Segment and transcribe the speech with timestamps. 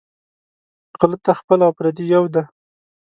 [0.99, 2.43] غله ته خپل او پردي یو دى